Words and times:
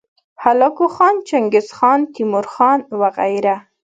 هلاکو 0.43 0.85
خان، 0.95 1.15
چنګیزخان، 1.27 1.99
تیمورخان 2.13 2.79
وغیره 3.01 3.55